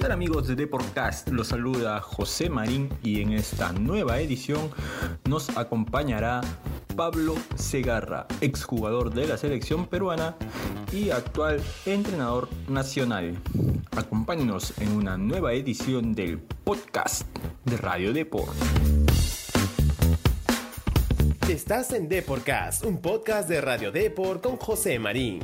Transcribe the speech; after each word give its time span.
¿Qué 0.00 0.10
amigos 0.10 0.48
de 0.48 0.56
Deportcast? 0.56 1.28
Los 1.28 1.48
saluda 1.48 2.00
José 2.00 2.48
Marín 2.48 2.88
y 3.02 3.20
en 3.20 3.32
esta 3.32 3.72
nueva 3.72 4.18
edición 4.18 4.70
nos 5.28 5.56
acompañará 5.58 6.40
Pablo 6.96 7.34
Segarra, 7.54 8.26
exjugador 8.40 9.12
de 9.12 9.28
la 9.28 9.36
selección 9.36 9.86
peruana 9.86 10.36
y 10.90 11.10
actual 11.10 11.62
entrenador 11.84 12.48
nacional. 12.68 13.36
Acompáñenos 13.94 14.72
en 14.80 14.92
una 14.92 15.18
nueva 15.18 15.52
edición 15.52 16.14
del 16.14 16.38
podcast 16.38 17.26
de 17.66 17.76
Radio 17.76 18.14
Deport. 18.14 18.54
Estás 21.48 21.92
en 21.92 22.08
Deportcast, 22.08 22.84
un 22.86 23.02
podcast 23.02 23.48
de 23.48 23.60
Radio 23.60 23.92
Deport 23.92 24.42
con 24.42 24.56
José 24.56 24.98
Marín. 24.98 25.40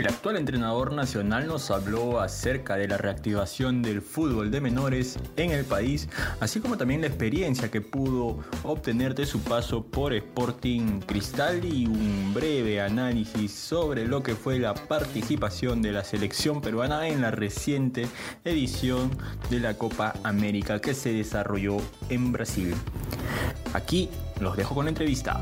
El 0.00 0.08
actual 0.08 0.38
entrenador 0.38 0.94
nacional 0.94 1.46
nos 1.46 1.70
habló 1.70 2.20
acerca 2.20 2.76
de 2.76 2.88
la 2.88 2.96
reactivación 2.96 3.82
del 3.82 4.00
fútbol 4.00 4.50
de 4.50 4.62
menores 4.62 5.18
en 5.36 5.50
el 5.50 5.66
país, 5.66 6.08
así 6.40 6.58
como 6.58 6.78
también 6.78 7.02
la 7.02 7.08
experiencia 7.08 7.70
que 7.70 7.82
pudo 7.82 8.38
obtener 8.62 9.14
de 9.14 9.26
su 9.26 9.42
paso 9.42 9.84
por 9.84 10.14
Sporting 10.14 11.00
Cristal 11.00 11.66
y 11.66 11.84
un 11.84 12.32
breve 12.32 12.80
análisis 12.80 13.52
sobre 13.52 14.06
lo 14.06 14.22
que 14.22 14.36
fue 14.36 14.58
la 14.58 14.72
participación 14.72 15.82
de 15.82 15.92
la 15.92 16.02
selección 16.02 16.62
peruana 16.62 17.06
en 17.06 17.20
la 17.20 17.30
reciente 17.30 18.08
edición 18.46 19.10
de 19.50 19.60
la 19.60 19.74
Copa 19.74 20.14
América 20.22 20.80
que 20.80 20.94
se 20.94 21.12
desarrolló 21.12 21.76
en 22.08 22.32
Brasil. 22.32 22.74
Aquí 23.74 24.08
los 24.40 24.56
dejo 24.56 24.74
con 24.74 24.86
la 24.86 24.92
entrevista. 24.92 25.38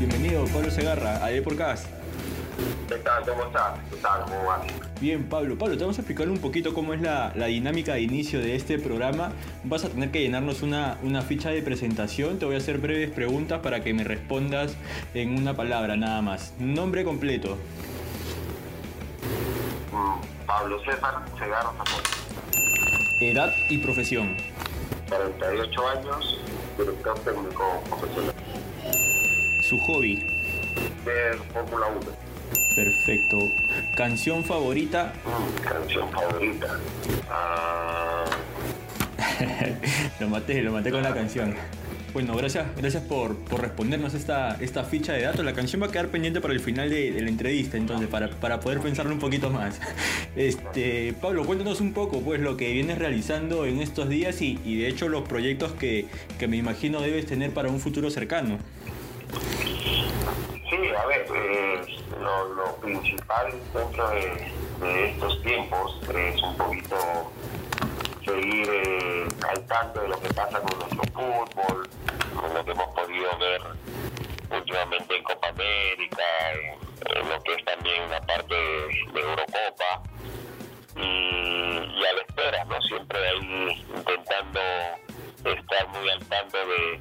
Bienvenido 0.00 0.46
Pablo 0.46 0.70
Segarra 0.70 1.22
a 1.22 1.28
Deporcast. 1.28 1.84
¿Qué 2.88 2.94
tal? 2.94 3.22
¿Cómo 3.22 3.42
estás? 3.42 3.78
¿Qué 3.90 3.96
tal? 3.96 4.22
¿Cómo 4.22 4.46
vas? 4.46 4.62
Bien, 4.98 5.28
Pablo. 5.28 5.58
Pablo, 5.58 5.76
te 5.76 5.82
vamos 5.82 5.98
a 5.98 6.00
explicar 6.00 6.26
un 6.30 6.38
poquito 6.38 6.72
cómo 6.72 6.94
es 6.94 7.02
la, 7.02 7.34
la, 7.36 7.46
dinámica 7.46 7.92
de 7.92 8.00
inicio 8.00 8.40
de 8.40 8.56
este 8.56 8.78
programa. 8.78 9.32
Vas 9.62 9.84
a 9.84 9.90
tener 9.90 10.10
que 10.10 10.22
llenarnos 10.22 10.62
una, 10.62 10.96
una 11.02 11.20
ficha 11.20 11.50
de 11.50 11.60
presentación. 11.60 12.38
Te 12.38 12.46
voy 12.46 12.54
a 12.54 12.58
hacer 12.58 12.78
breves 12.78 13.10
preguntas 13.10 13.60
para 13.60 13.84
que 13.84 13.92
me 13.92 14.02
respondas 14.02 14.74
en 15.12 15.36
una 15.36 15.54
palabra 15.54 15.96
nada 15.96 16.22
más. 16.22 16.54
Nombre 16.58 17.04
completo. 17.04 17.58
Mm, 19.92 20.46
Pablo 20.46 20.82
César 20.82 21.22
Segarra. 21.38 21.72
Edad 23.20 23.52
y 23.68 23.76
profesión. 23.76 24.34
48 25.10 25.88
años, 25.88 26.40
director 26.78 27.18
técnico 27.18 27.82
profesional. 27.86 28.39
Su 29.70 29.78
hobby. 29.78 30.16
De 31.04 31.38
Fórmula 31.52 31.86
1. 31.86 32.00
Perfecto. 32.74 33.38
Canción 33.96 34.42
favorita. 34.42 35.12
Mm, 35.24 35.62
canción 35.62 36.10
favorita. 36.10 36.80
Ah, 37.30 38.24
lo 40.18 40.28
maté, 40.28 40.60
lo 40.62 40.72
maté 40.72 40.90
con 40.90 41.04
la 41.04 41.14
canción. 41.14 41.54
Bueno, 42.12 42.34
gracias, 42.34 42.66
gracias 42.76 43.04
por, 43.04 43.36
por 43.44 43.60
respondernos 43.60 44.14
esta, 44.14 44.56
esta 44.60 44.82
ficha 44.82 45.12
de 45.12 45.22
datos. 45.22 45.44
La 45.44 45.52
canción 45.52 45.80
va 45.80 45.86
a 45.86 45.92
quedar 45.92 46.08
pendiente 46.08 46.40
para 46.40 46.52
el 46.52 46.58
final 46.58 46.90
de, 46.90 47.12
de 47.12 47.22
la 47.22 47.28
entrevista, 47.28 47.76
entonces, 47.76 48.08
para, 48.08 48.28
para, 48.28 48.58
poder 48.58 48.80
pensarlo 48.80 49.12
un 49.12 49.20
poquito 49.20 49.50
más. 49.50 49.80
Este, 50.36 51.12
Pablo, 51.20 51.44
cuéntanos 51.44 51.80
un 51.80 51.92
poco 51.92 52.20
pues 52.20 52.40
lo 52.40 52.56
que 52.56 52.72
vienes 52.72 52.98
realizando 52.98 53.66
en 53.66 53.80
estos 53.80 54.08
días 54.08 54.40
y, 54.42 54.60
y 54.64 54.78
de 54.78 54.88
hecho 54.88 55.08
los 55.08 55.28
proyectos 55.28 55.72
que, 55.72 56.06
que 56.38 56.46
me 56.46 56.56
imagino 56.56 57.00
debes 57.00 57.26
tener 57.26 57.52
para 57.52 57.68
un 57.68 57.80
futuro 57.80 58.10
cercano. 58.10 58.58
A 60.80 61.06
ver, 61.06 61.26
eh, 61.34 61.82
lo, 62.18 62.76
principal 62.76 63.52
dentro 63.74 64.08
de, 64.08 65.10
estos 65.10 65.42
tiempos 65.42 66.00
es 66.08 66.42
un 66.42 66.56
poquito 66.56 66.96
seguir 68.24 68.66
eh, 68.70 69.28
al 69.46 69.66
tanto 69.66 70.00
de 70.00 70.08
lo 70.08 70.18
que 70.18 70.32
pasa 70.32 70.58
con 70.62 70.78
nuestro 70.78 71.02
fútbol, 71.12 71.88
con 72.34 72.54
lo 72.54 72.64
que 72.64 72.70
hemos 72.70 72.94
podido 72.94 73.38
ver 73.38 73.60
últimamente 74.50 75.16
en 75.18 75.22
Copa 75.22 75.48
América, 75.48 76.22
en, 76.54 77.28
lo 77.28 77.42
que 77.42 77.54
es 77.54 77.64
también 77.66 78.02
una 78.04 78.20
parte 78.22 78.54
de, 78.54 79.20
Eurocopa. 79.20 80.02
Y, 80.96 81.00
y, 81.02 82.04
a 82.06 82.12
la 82.14 82.22
espera, 82.26 82.64
¿no? 82.64 82.80
Siempre 82.80 83.18
ahí 83.28 83.84
intentando 83.94 84.60
estar 85.44 85.88
muy 85.88 86.08
al 86.08 86.24
tanto 86.24 86.56
de 86.56 87.00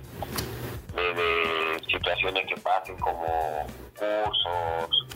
situaciones 2.10 2.46
que 2.48 2.62
pasen 2.62 2.98
como 2.98 3.66
cursos 3.98 5.08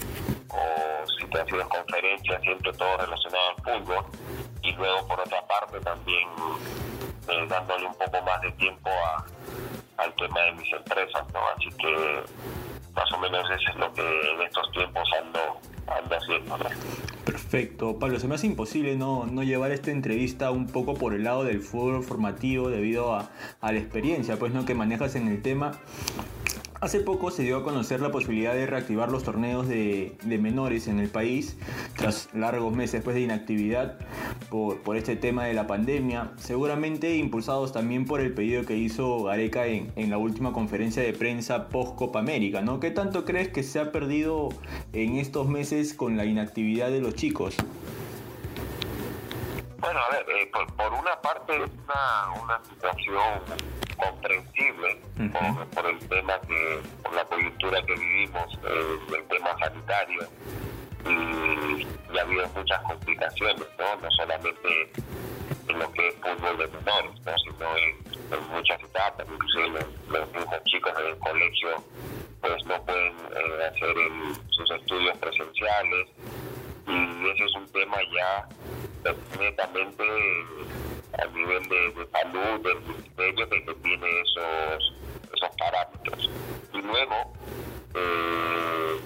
o 0.49 1.07
situaciones, 1.19 1.67
conferencias, 1.67 2.41
siempre 2.41 2.71
todo 2.73 2.97
relacionado 2.97 3.43
al 3.49 3.63
fútbol. 3.63 4.05
Y 4.61 4.71
luego, 4.73 5.07
por 5.07 5.19
otra 5.19 5.41
parte, 5.47 5.79
también 5.79 6.27
eh, 7.27 7.45
dándole 7.49 7.85
un 7.87 7.95
poco 7.95 8.21
más 8.21 8.41
de 8.41 8.51
tiempo 8.51 8.89
a, 8.89 9.25
al 9.97 10.13
tema 10.15 10.41
de 10.41 10.51
mis 10.53 10.71
empresas, 10.71 11.23
¿no? 11.33 11.39
Así 11.57 11.69
que 11.77 12.23
más 12.93 13.11
o 13.11 13.17
menos 13.17 13.49
eso 13.49 13.71
es 13.71 13.75
lo 13.75 13.93
que 13.93 14.31
en 14.31 14.41
estos 14.41 14.71
tiempos 14.71 15.09
ando, 15.19 15.59
ando 15.87 16.15
haciendo, 16.15 16.57
¿no? 16.57 16.65
Perfecto. 17.25 17.97
Pablo, 17.97 18.19
se 18.19 18.27
me 18.27 18.35
hace 18.35 18.47
imposible 18.47 18.95
no, 18.95 19.25
no 19.25 19.43
llevar 19.43 19.71
esta 19.71 19.89
entrevista 19.89 20.51
un 20.51 20.67
poco 20.67 20.93
por 20.93 21.13
el 21.13 21.23
lado 21.23 21.43
del 21.43 21.61
fútbol 21.61 22.03
formativo 22.03 22.69
debido 22.69 23.15
a, 23.15 23.31
a 23.61 23.71
la 23.71 23.79
experiencia 23.79 24.37
pues, 24.37 24.53
¿no? 24.53 24.65
que 24.65 24.75
manejas 24.75 25.15
en 25.15 25.27
el 25.27 25.41
tema. 25.41 25.71
Hace 26.83 26.99
poco 26.99 27.31
se 27.31 27.43
dio 27.43 27.55
a 27.55 27.63
conocer 27.63 28.01
la 28.01 28.11
posibilidad 28.11 28.53
de 28.53 28.65
reactivar 28.65 29.09
los 29.09 29.23
torneos 29.23 29.69
de, 29.69 30.17
menores 30.25 30.89
en 30.89 30.99
el 30.99 31.07
país 31.07 31.55
tras 31.95 32.27
largos 32.33 32.75
meses 32.75 32.95
después 32.95 33.15
de 33.15 33.21
inactividad 33.21 33.99
por, 34.49 34.97
este 34.97 35.15
tema 35.15 35.45
de 35.45 35.53
la 35.53 35.65
pandemia, 35.65 36.33
seguramente 36.35 37.15
impulsados 37.15 37.71
también 37.71 38.03
por 38.03 38.19
el 38.19 38.33
pedido 38.33 38.65
que 38.65 38.75
hizo 38.75 39.23
Gareca 39.23 39.65
en, 39.65 39.93
en 39.95 40.09
la 40.09 40.17
última 40.17 40.51
conferencia 40.51 41.01
de 41.01 41.13
prensa 41.13 41.69
post 41.69 41.95
Copa 41.95 42.19
América. 42.19 42.61
¿no? 42.61 42.81
¿Qué 42.81 42.91
tanto 42.91 43.23
crees 43.23 43.47
que 43.47 43.63
se 43.63 43.79
ha 43.79 43.93
perdido 43.93 44.49
en 44.91 45.15
estos 45.15 45.47
meses 45.47 45.93
con 45.93 46.17
la 46.17 46.25
inactividad 46.25 46.89
de 46.89 46.99
los 46.99 47.15
chicos? 47.15 47.55
Bueno, 49.93 50.07
a 50.07 50.15
ver, 50.15 50.25
eh, 50.37 50.49
por, 50.51 50.65
por, 50.75 50.91
una 50.91 51.21
parte 51.21 51.55
es 51.55 51.69
una, 51.69 52.41
una 52.41 52.63
situación 52.63 53.41
comprensible 53.95 54.99
uh 55.17 55.21
-huh. 55.21 55.55
por, 55.55 55.67
por, 55.69 55.85
el 55.85 55.99
tema 56.09 56.33
que, 56.47 56.81
por 57.03 57.13
la 57.13 57.23
coyuntura 57.25 57.79
que 57.85 57.93
vivimos, 57.93 58.59
eh, 58.63 58.99
el 59.15 59.23
tema 59.27 59.55
sanitario, 59.59 60.27
y, 61.05 61.83
y, 62.11 62.17
ha 62.17 62.21
habido 62.21 62.47
muchas 62.55 62.81
complicaciones, 62.81 63.67
¿no? 63.77 63.95
No 64.01 64.11
solamente 64.17 64.91
en 65.67 65.77
lo 65.77 65.91
que 65.91 66.07
es 66.07 66.15
fútbol 66.15 66.57
de 66.57 66.67
menores, 66.69 67.11
¿no? 67.25 67.37
sino 67.37 67.77
en, 67.77 68.33
en 68.33 68.47
muchas 68.49 68.81
etapas, 68.81 69.27
inclusive 69.31 69.85
los, 70.09 70.27
los 70.33 70.63
chicos 70.63 70.97
del 70.97 71.17
colegio 71.19 71.69
pues 72.41 72.65
no 72.65 72.83
pueden 72.83 73.13
eh, 73.13 73.65
hacer 73.69 73.95
el, 73.95 74.35
sus 74.49 74.71
estudios 74.71 75.15
presenciales 75.19 76.07
y 76.87 77.29
ese 77.29 77.45
es 77.45 77.55
un 77.55 77.71
tema 77.71 77.97
ya 78.11 78.47
netamente 79.39 80.03
a 81.19 81.25
nivel 81.27 81.63
de, 81.63 81.91
de 81.91 82.07
salud 82.11 82.59
del 82.61 82.81
ministerio 82.81 83.49
que, 83.49 83.65
que 83.65 83.73
tiene 83.75 84.21
esos, 84.21 84.93
esos 85.33 85.55
parámetros. 85.57 86.29
Y 86.73 86.81
luego, 86.81 87.33
eh, 87.95 88.99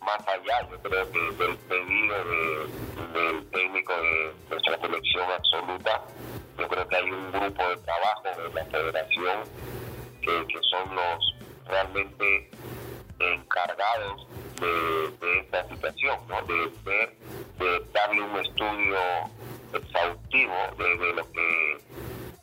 más 0.00 0.20
allá, 0.28 0.68
yo 0.70 0.78
creo 0.80 1.10
que 1.10 1.18
del 1.18 1.56
pedido 1.56 2.24
de, 2.24 3.20
del 3.20 3.50
técnico 3.50 3.92
de 3.92 4.32
nuestra 4.48 4.80
selección 4.80 5.30
absoluta, 5.30 6.02
yo 6.58 6.68
creo 6.68 6.88
que 6.88 6.96
hay 6.96 7.10
un 7.10 7.32
grupo 7.32 7.68
de 7.68 7.76
trabajo 7.78 8.22
de 8.22 8.54
la 8.54 8.64
federación 8.66 9.42
que, 10.22 10.46
son 10.70 10.94
los 10.94 11.34
realmente 11.66 12.50
encargados 13.18 14.26
de, 14.60 15.10
de 15.20 15.38
esta 15.40 15.68
situación, 15.68 16.18
¿no? 16.28 16.40
de 16.42 16.70
de 17.60 17.82
darle 17.92 18.22
un 18.22 18.36
estudio 18.38 18.98
exhaustivo 19.74 20.54
de, 20.78 21.12
lo 21.14 21.32
que 21.32 21.78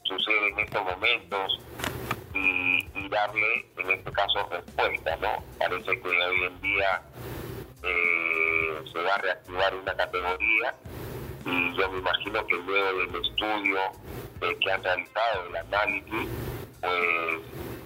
sucede 0.03 0.50
en 0.50 0.59
estos 0.59 0.83
momentos 0.83 1.59
y, 2.33 2.88
y, 2.95 3.09
darle, 3.09 3.65
en 3.77 3.91
este 3.91 4.12
caso, 4.12 4.47
respuesta, 4.50 5.15
¿no? 5.18 5.44
Parece 5.57 6.01
que 6.01 6.07
hoy 6.07 6.44
en 6.44 6.62
día 6.62 7.01
eh, 7.83 8.83
se 8.91 9.01
va 9.01 9.15
a 9.15 9.18
reactivar 9.18 9.75
una 9.75 9.95
categoría 9.95 10.74
y 11.45 11.77
yo 11.77 11.91
me 11.91 12.00
imagino 12.00 12.45
que 12.45 12.56
luego 12.56 13.00
del 13.00 13.24
estudio 13.24 13.80
eh, 14.41 14.57
que 14.59 14.71
han 14.71 14.83
realizado, 14.83 15.47
el 15.50 15.56
análisis, 15.56 16.30
pues 16.81 17.39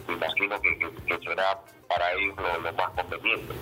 me 0.08 0.14
imagino 0.16 0.62
que, 0.62 0.78
que, 0.80 1.20
será 1.20 1.60
para 1.88 2.14
ellos 2.14 2.36
lo, 2.38 2.60
lo 2.60 2.74
más 2.74 2.90
conveniente. 2.92 3.54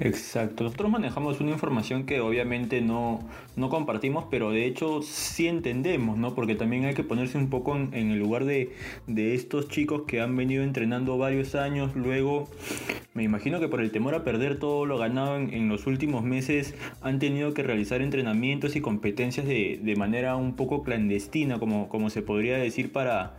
Exacto, 0.00 0.64
nosotros 0.64 0.90
manejamos 0.90 1.40
una 1.40 1.52
información 1.52 2.04
que 2.04 2.20
obviamente 2.20 2.80
no, 2.80 3.20
no 3.54 3.68
compartimos, 3.68 4.24
pero 4.28 4.50
de 4.50 4.66
hecho 4.66 5.02
sí 5.02 5.46
entendemos, 5.46 6.18
¿no? 6.18 6.34
Porque 6.34 6.56
también 6.56 6.84
hay 6.84 6.94
que 6.94 7.04
ponerse 7.04 7.38
un 7.38 7.48
poco 7.48 7.76
en, 7.76 7.94
en 7.94 8.10
el 8.10 8.18
lugar 8.18 8.44
de, 8.44 8.72
de, 9.06 9.36
estos 9.36 9.68
chicos 9.68 10.02
que 10.08 10.20
han 10.20 10.34
venido 10.34 10.64
entrenando 10.64 11.16
varios 11.16 11.54
años, 11.54 11.94
luego 11.94 12.48
me 13.14 13.22
imagino 13.22 13.60
que 13.60 13.68
por 13.68 13.80
el 13.80 13.92
temor 13.92 14.16
a 14.16 14.24
perder 14.24 14.58
todo 14.58 14.84
lo 14.84 14.98
ganado 14.98 15.36
en, 15.36 15.68
los 15.68 15.86
últimos 15.86 16.24
meses 16.24 16.74
han 17.00 17.20
tenido 17.20 17.54
que 17.54 17.62
realizar 17.62 18.02
entrenamientos 18.02 18.74
y 18.74 18.80
competencias 18.80 19.46
de, 19.46 19.78
de 19.80 19.94
manera 19.94 20.34
un 20.34 20.56
poco 20.56 20.82
clandestina, 20.82 21.60
como, 21.60 21.88
como 21.88 22.10
se 22.10 22.20
podría 22.20 22.56
decir, 22.56 22.90
para, 22.90 23.36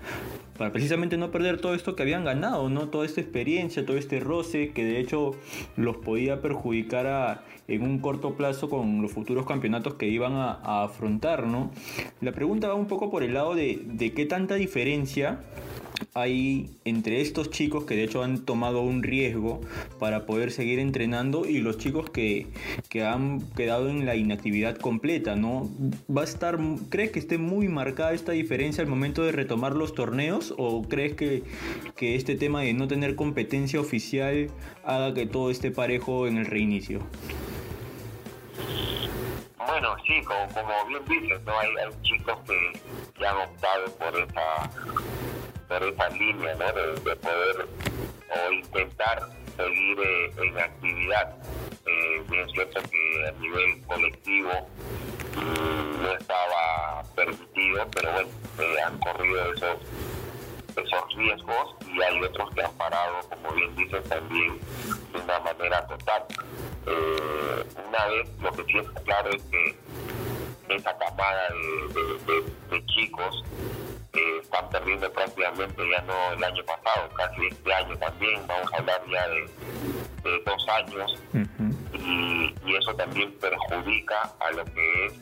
para 0.58 0.72
precisamente 0.72 1.18
no 1.18 1.32
perder 1.32 1.60
todo 1.60 1.74
esto 1.76 1.96
que 1.96 2.04
habían 2.04 2.24
ganado, 2.24 2.70
¿no? 2.70 2.88
Toda 2.90 3.06
esta 3.06 3.22
experiencia, 3.22 3.86
todo 3.86 3.98
este 3.98 4.20
roce 4.20 4.72
que 4.72 4.86
de 4.86 5.00
hecho 5.00 5.36
los 5.76 5.98
podía 5.98 6.42
perjudicar 6.42 7.08
a, 7.08 7.44
en 7.68 7.82
un 7.84 8.00
corto 8.00 8.36
plazo 8.36 8.70
con 8.70 9.02
los 9.02 9.12
futuros 9.12 9.46
campeonatos 9.46 9.96
que 9.96 10.08
iban 10.08 10.34
a, 10.34 10.84
afrontar, 10.84 11.48
¿no? 11.48 11.72
La 12.22 12.32
pregunta 12.32 12.68
va 12.68 12.76
un 12.76 12.88
poco 12.88 13.10
por 13.10 13.24
el 13.24 13.34
lado 13.34 13.56
de, 13.56 13.82
de 13.84 14.14
qué 14.14 14.26
tanta 14.26 14.56
diferencia 14.56 15.40
hay 16.14 16.70
entre 16.86 17.22
estos 17.22 17.50
chicos 17.50 17.86
que 17.86 17.96
de 17.96 18.04
hecho 18.04 18.24
han 18.24 18.46
tomado 18.46 18.82
un 18.82 19.04
riesgo 19.04 19.62
para 20.00 20.26
poder 20.26 20.52
seguir 20.52 20.80
entrenando 20.80 21.46
y 21.46 21.60
los 21.60 21.78
chicos 21.78 22.10
que, 22.10 22.48
han 23.06 23.42
quedado 23.56 23.90
en 23.90 24.06
la 24.06 24.16
inactividad 24.16 24.78
completa, 24.78 25.36
¿no? 25.36 25.70
¿Va 26.10 26.22
a 26.22 26.24
estar, 26.24 26.58
crees 26.88 27.12
que 27.12 27.20
esté 27.20 27.38
muy 27.38 27.68
marcada 27.68 28.14
esta 28.14 28.32
diferencia 28.32 28.82
al 28.82 28.90
momento 28.90 29.24
de 29.24 29.34
retomar 29.34 29.76
los 29.76 29.94
torneos 29.94 30.54
o 30.58 30.84
crees 30.84 31.16
que, 31.16 31.44
que 31.98 32.16
este 32.16 32.36
tema 32.36 32.62
de 32.62 32.74
no 32.74 32.88
tener 32.88 33.16
competencia 33.16 33.82
oficial 33.82 34.48
haga 34.86 35.14
que 35.14 35.26
todo 35.26 35.52
esté 35.52 35.72
parejo 35.72 36.28
en 36.28 36.38
el 36.38 36.46
reinicio? 36.46 37.02
Bueno, 39.78 39.98
sí, 40.08 40.22
como, 40.24 40.86
bien 40.88 41.04
dices, 41.04 41.42
¿no? 41.44 41.60
hay, 41.60 41.68
hay 41.68 42.02
chicos 42.02 42.38
que, 42.48 42.80
que 43.14 43.28
han 43.28 43.36
optado 43.36 43.92
por 43.98 44.16
esa 44.16 44.70
por 45.68 45.84
esa 45.84 46.10
línea 46.12 46.56
¿no? 46.56 46.66
de, 46.72 47.16
poder 47.18 47.68
o 48.30 48.52
intentar 48.54 49.28
seguir 49.58 50.00
eh, 50.00 50.32
en 50.38 50.58
actividad. 50.58 51.36
Eh, 51.86 52.24
cierto 52.54 52.80
que 52.90 53.28
a 53.28 53.32
nivel 53.34 53.82
colectivo 53.86 54.50
mm, 55.36 56.04
no 56.04 56.12
estaba 56.14 57.04
permitido, 57.14 57.86
pero 57.94 58.14
bueno, 58.14 58.30
eh, 58.60 58.82
han 58.82 58.98
corrido 59.00 59.54
esos, 59.56 59.78
esos 60.78 61.16
riesgos 61.16 61.76
y 61.86 62.02
hay 62.02 62.22
otros 62.24 62.54
que 62.54 62.64
han 62.64 62.74
parado, 62.74 63.20
como 63.30 63.54
bien 63.56 63.76
dices, 63.76 64.04
también 64.10 64.60
de 65.14 65.20
una 65.20 65.40
manera 65.40 65.86
total. 65.88 66.24
una 67.88 68.06
vez, 68.08 68.30
lo 68.42 68.52
que 68.52 68.64
sí 68.66 68.78
está 68.78 69.02
claro 69.02 69.30
es 69.32 69.44
que 69.44 69.78
esa 70.70 70.98
camada 70.98 71.50
de 72.70 72.86
chicos 72.88 73.44
están 74.42 74.70
perdiendo 74.70 75.12
prácticamente 75.12 75.90
ya 75.90 76.02
no 76.02 76.34
el 76.34 76.44
año 76.44 76.64
pasado, 76.64 77.10
casi 77.16 77.48
este 77.48 77.74
año 77.74 77.98
también, 77.98 78.42
vamos 78.48 78.72
a 78.74 78.78
hablar 78.78 79.02
ya 79.12 79.28
de, 79.28 79.50
dos 80.46 80.68
años, 80.70 81.20
y, 81.94 82.76
eso 82.76 82.94
también 82.96 83.32
perjudica 83.40 84.34
a 84.40 84.52
lo 84.52 84.66
que 84.66 85.06
es 85.06 85.14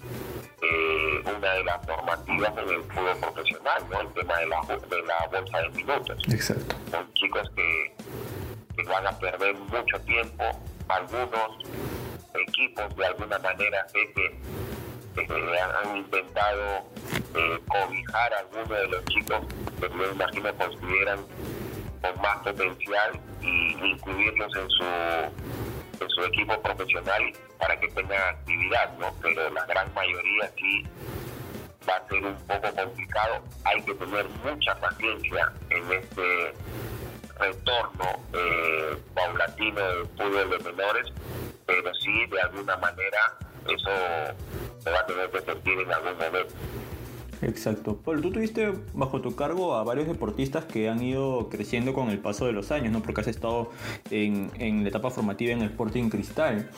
eh, 0.73 1.23
una 1.37 1.53
de 1.53 1.63
las 1.63 1.87
normativas 1.87 2.51
en 2.57 2.69
el 2.69 2.83
fútbol 2.83 3.17
profesional, 3.19 3.83
¿no? 3.91 4.01
el 4.01 4.07
tema 4.13 4.37
de 4.37 4.47
la, 4.47 4.61
de 4.61 5.01
la 5.03 5.27
bolsa 5.31 5.57
de 5.59 5.69
minutos. 5.69 6.17
Exacto. 6.29 6.75
Son 6.89 7.13
chicos 7.13 7.51
que, 7.55 7.95
que 8.75 8.83
van 8.83 9.05
a 9.05 9.11
perder 9.19 9.55
mucho 9.55 9.99
tiempo, 10.01 10.43
algunos 10.87 11.57
equipos 12.33 12.95
de 12.95 13.05
alguna 13.05 13.37
manera 13.39 13.87
sé 13.89 14.11
que 14.13 14.41
han 15.15 15.97
intentado 15.97 16.89
eh, 17.35 17.59
cobijar 17.67 18.33
a 18.33 18.39
algunos 18.39 18.69
de 18.69 18.87
los 18.87 19.05
chicos 19.05 19.39
que 19.79 19.89
me 19.89 20.07
imagino 20.07 20.53
consideran 20.55 21.19
con 22.01 22.21
más 22.21 22.37
potencial 22.37 23.19
y 23.41 23.73
incluirlos 23.91 24.55
en 24.55 24.69
su 24.69 24.83
en 25.99 26.09
su 26.09 26.23
equipo 26.23 26.61
profesional 26.61 27.33
para 27.59 27.79
que 27.79 27.87
tengan 27.89 28.35
actividad, 28.35 28.97
¿no? 28.97 29.13
Pero 29.21 29.49
la 29.49 29.65
gran 29.65 29.93
mayoría 29.93 30.51
sí 30.57 30.85
va 31.87 31.95
a 31.95 32.07
ser 32.07 32.23
un 32.23 32.35
poco 32.47 32.75
complicado. 32.75 33.43
Hay 33.65 33.81
que 33.83 33.93
tener 33.95 34.25
mucha 34.43 34.75
paciencia 34.75 35.51
en 35.69 35.91
este 35.91 36.53
retorno 37.39 38.05
eh, 38.33 38.97
paulatino 39.13 39.81
del 39.81 40.07
fútbol 40.07 40.49
de 40.49 40.71
menores, 40.71 41.07
pero 41.65 41.93
sí 41.95 42.25
de 42.27 42.41
alguna 42.41 42.77
manera 42.77 43.19
eso 43.67 43.89
se 44.79 44.91
va 44.91 44.99
a 44.99 45.05
tener 45.05 45.29
que 45.29 45.41
sentir 45.41 45.79
en 45.79 45.93
algún 45.93 46.17
momento. 46.17 46.53
Exacto. 47.45 47.97
Paul, 47.97 48.21
tú 48.21 48.31
tuviste 48.31 48.73
bajo 48.93 49.21
tu 49.21 49.35
cargo 49.35 49.75
a 49.75 49.83
varios 49.83 50.07
deportistas 50.07 50.65
que 50.65 50.89
han 50.89 51.01
ido 51.03 51.49
creciendo 51.49 51.93
con 51.93 52.09
el 52.09 52.19
paso 52.19 52.45
de 52.45 52.53
los 52.53 52.71
años, 52.71 52.91
¿no? 52.91 53.01
Porque 53.01 53.21
has 53.21 53.27
estado 53.27 53.69
en, 54.09 54.49
en 54.59 54.83
la 54.83 54.89
etapa 54.89 55.09
formativa 55.09 55.51
en 55.51 55.61
el 55.61 55.69
Sporting 55.69 56.09
Cristal. 56.09 56.69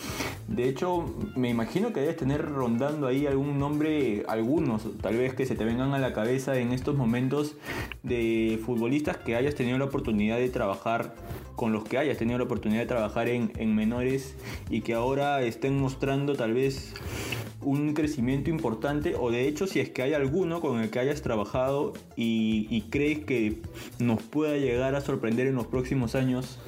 De 0.48 0.68
hecho, 0.68 1.14
me 1.36 1.50
imagino 1.50 1.94
que 1.94 2.02
debes 2.02 2.18
tener 2.18 2.44
rondando 2.46 3.08
ahí 3.08 3.28
algún 3.28 3.60
nombre, 3.60 4.24
algunos 4.28 4.84
tal 5.02 5.18
vez 5.18 5.34
que 5.34 5.46
se 5.46 5.56
te 5.56 5.66
vengan 5.66 5.94
a 5.94 6.00
la 6.00 6.14
cabeza 6.14 6.58
en 6.58 6.72
estos 6.72 6.96
momentos 6.96 7.56
de 8.04 8.60
futbolistas 8.66 9.18
que 9.18 9.36
hayas 9.36 9.56
tenido 9.56 9.78
la 9.78 9.86
oportunidad 9.86 10.38
de 10.38 10.50
trabajar 10.50 11.16
con 11.56 11.72
los 11.72 11.84
que 11.84 11.98
hayas 11.98 12.18
tenido 12.18 12.38
la 12.38 12.46
oportunidad 12.46 12.82
de 12.82 12.88
trabajar 12.88 13.30
en, 13.30 13.52
en 13.58 13.76
menores 13.76 14.36
y 14.70 14.82
que 14.82 14.94
ahora 14.94 15.42
estén 15.42 15.80
mostrando 15.80 16.36
tal 16.36 16.54
vez 16.54 16.94
un 17.66 17.94
crecimiento 17.94 18.50
importante 18.50 19.16
o 19.20 19.32
de 19.32 19.48
hecho 19.48 19.68
si 19.68 19.80
es 19.80 19.90
que 19.90 20.04
hay 20.04 20.14
alguno 20.14 20.62
con 20.62 20.80
el 20.80 20.92
que 20.92 21.00
hayas 21.00 21.22
trabajado 21.22 21.94
y, 22.16 22.84
crees 22.90 23.26
que 23.26 23.62
nos 24.00 24.22
pueda 24.22 24.56
llegar 24.58 24.96
a 24.96 25.02
sorprender 25.02 25.48
en 25.48 25.56
los 25.56 25.68
próximos 25.68 26.16
años? 26.16 26.60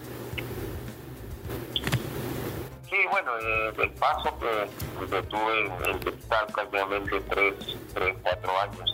Sí, 2.89 2.97
bueno, 3.11 3.31
el 3.38 3.91
paso 3.91 4.38
que, 4.39 5.21
tuve 5.23 5.89
en, 5.89 5.99
Cristal 5.99 6.47
prácticamente 6.53 7.21
3, 7.29 7.53
3, 7.93 8.15
4 8.23 8.51
años 8.59 8.93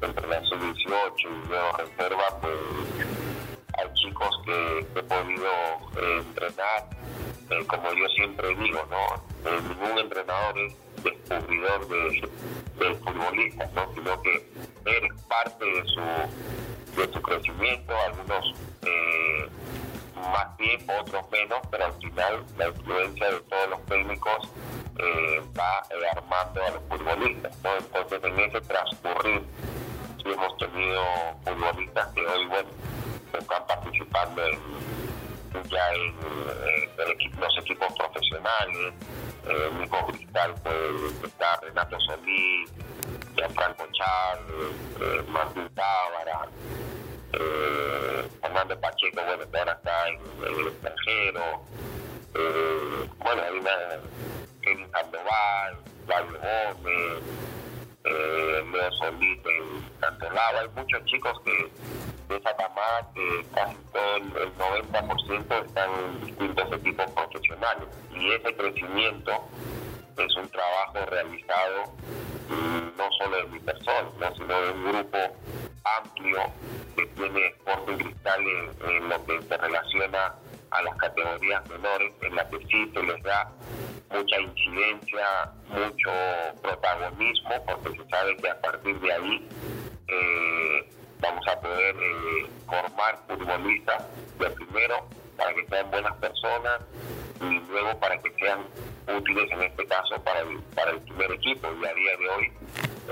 entre 0.00 0.28
la 0.28 0.42
sub-18 0.44 1.12
y 1.18 1.48
luego 1.48 1.76
reserva, 1.76 2.40
pues 2.40 2.54
hay 3.78 3.94
chicos 3.94 4.40
que, 4.44 4.78
he 4.78 5.02
podido 5.02 5.50
eh, 6.00 6.18
entrenar, 6.18 6.88
eh, 7.50 7.64
como 7.66 7.92
yo 7.94 8.06
siempre 8.08 8.54
digo, 8.56 8.80
¿no? 8.90 9.50
Eh, 9.50 9.60
ningún 9.68 9.98
entrenador 9.98 10.58
es 10.58 10.74
descubridor 11.02 11.88
de, 11.88 12.28
del 12.78 12.96
futbolista, 12.96 13.70
¿no? 13.74 13.94
Sino 13.94 14.22
que 14.22 14.50
eres 14.84 15.12
parte 15.28 15.64
de 15.64 15.84
su, 15.86 17.00
de 17.00 17.12
su 17.12 17.22
crecimiento, 17.22 17.94
algunos 18.06 18.54
más 20.32 20.56
tiempo, 20.56 20.92
otros 21.00 21.30
menos, 21.30 21.58
pero 21.70 21.86
al 21.86 21.92
final 21.94 22.44
la 22.58 22.68
influencia 22.68 23.30
de 23.30 23.40
todos 23.40 23.70
los 23.70 23.86
técnicos 23.86 24.48
va 25.58 25.86
armando 26.10 26.64
a 26.64 26.70
los 26.70 26.82
futbolistas, 26.88 27.56
¿no? 27.62 27.76
Entonces 27.76 28.24
en 28.24 28.40
ese 28.40 28.60
transcurrir 28.62 29.42
sí 30.22 30.30
hemos 30.30 30.56
tenido 30.58 31.02
futbolistas 31.44 32.08
que 32.08 32.26
hoy, 32.26 32.46
bueno, 32.46 32.68
están 33.38 33.66
participando 33.66 34.44
en, 34.44 34.58
ya 35.70 35.94
en, 35.94 36.14
los 37.40 37.58
equipos 37.58 37.92
profesionales. 37.94 38.94
Eh, 39.46 39.70
mi 39.78 39.88
Cristal 39.88 40.54
está 41.24 41.60
Renato 41.62 41.98
Solís, 42.00 42.70
Gianfranco 43.34 43.86
Chávez, 43.92 44.72
eh, 45.00 45.22
Martín 45.28 45.68
Tábara, 45.74 46.48
eh, 47.32 48.28
Fernando 48.40 48.80
Pacheco, 48.80 49.22
bueno, 49.24 49.44
ahora 49.58 49.72
está 49.72 50.08
en, 50.08 50.20
el 50.44 50.68
extranjero. 50.68 51.62
Eh, 52.34 53.08
bueno, 53.18 53.42
hay 53.42 53.58
una 53.58 53.70
Kevin 54.62 54.90
Sandoval, 54.92 55.78
Flavio 56.06 56.38
Gómez, 56.38 57.22
eh, 58.04 58.64
Leo 58.72 58.92
Solís 58.92 59.38
en. 59.44 60.58
Hay 60.58 60.68
muchos 60.74 61.04
chicos 61.06 61.40
que 61.44 61.70
de 62.28 62.36
esa 62.36 62.54
camada 62.56 63.08
casi 63.54 63.76
todo 63.92 64.16
el, 64.16 64.32
90% 64.32 65.66
están 65.66 65.90
en 65.94 66.26
distintos 66.26 66.72
equipos 66.72 67.10
profesionales. 67.12 67.88
Y 68.14 68.32
ese 68.32 68.54
crecimiento 68.54 69.32
es 70.16 70.36
un 70.36 70.48
trabajo 70.50 71.06
realizado 71.06 71.84
mm, 72.48 72.98
no 72.98 73.12
solo 73.18 73.36
de 73.36 73.46
mi 73.46 73.60
persona, 73.60 74.32
sino 74.36 74.60
de 74.60 74.70
un 74.72 74.84
grupo 74.84 75.18
amplio 75.96 76.38
que 76.96 77.06
tiene 77.06 77.46
Sporting 77.46 77.96
Cristal 77.96 78.42
en, 78.46 79.08
lo 79.08 79.24
que 79.24 79.42
se 79.42 79.56
relaciona 79.56 80.34
a 80.70 80.82
las 80.82 80.96
categorías 80.96 81.66
menores, 81.70 82.12
en 82.22 82.34
la 82.34 82.48
que 82.50 82.58
sí 82.66 82.90
se 82.92 83.02
les 83.02 83.22
da 83.22 83.50
mucha 84.10 84.40
incidencia, 84.40 85.52
mucho 85.68 86.10
protagonismo, 86.62 87.64
porque 87.64 87.98
se 87.98 88.08
sabe 88.08 88.36
que 88.36 88.50
a 88.50 88.60
partir 88.60 89.00
de 89.00 89.12
ahí 89.12 89.48
eh, 90.08 90.88
vamos 91.20 91.46
a 91.48 91.60
poder 91.60 91.96
eh, 91.96 92.46
formar 92.66 93.18
futbolistas 93.26 94.04
de 94.38 94.50
primero 94.50 95.06
para 95.36 95.54
que 95.54 95.66
sean 95.66 95.90
buenas 95.90 96.16
personas 96.16 96.80
y 97.40 97.60
luego 97.70 97.98
para 98.00 98.18
que 98.18 98.32
sean 98.34 98.60
útiles 99.16 99.50
en 99.52 99.62
este 99.62 99.86
caso 99.86 100.22
para 100.22 100.40
el, 100.40 100.58
para 100.74 100.90
el 100.92 101.00
primer 101.00 101.32
equipo. 101.32 101.68
Y 101.80 101.86
a 101.86 101.94
día 101.94 102.16
de 102.16 102.28
hoy 102.28 102.52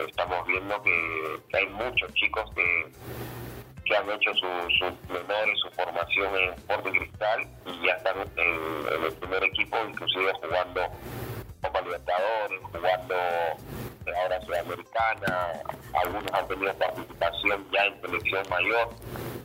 estamos 0.08 0.46
viendo 0.46 0.82
que, 0.82 1.56
hay 1.56 1.66
muchos 1.68 2.12
chicos 2.14 2.50
que, 2.54 2.86
que 3.84 3.96
han 3.96 4.10
hecho 4.10 4.34
sus 4.34 5.08
menores, 5.08 5.58
su 5.60 5.70
formación 5.70 6.36
en 6.36 6.50
Sporting 6.54 6.92
Cristal 6.92 7.46
y 7.66 7.86
ya 7.86 7.92
están 7.94 8.16
en, 8.36 9.04
el 9.04 9.12
primer 9.14 9.44
equipo, 9.44 9.76
inclusive 9.88 10.32
jugando 10.42 10.80
Copa 11.62 11.80
Libertadores, 11.82 12.60
jugando 12.62 13.14
ahora 14.14 14.40
Sudamericana, 14.42 15.62
algunos 15.94 16.32
han 16.32 16.48
tenido 16.48 16.74
participación 16.74 17.64
ya 17.72 17.84
en 17.86 18.00
selección 18.00 18.42
mayor 18.50 18.88